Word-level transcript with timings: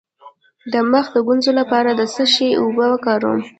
د 0.73 0.73
مخ 0.91 1.05
د 1.15 1.17
ګونځو 1.27 1.51
لپاره 1.59 1.89
د 1.93 2.01
څه 2.13 2.23
شي 2.33 2.49
اوبه 2.61 2.85
وکاروم؟ 2.89 3.41